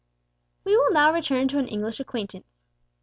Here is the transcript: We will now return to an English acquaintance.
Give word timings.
We 0.63 0.75
will 0.75 0.89
now 0.93 1.13
return 1.13 1.47
to 1.49 1.59
an 1.59 1.67
English 1.67 1.99
acquaintance. 1.99 2.47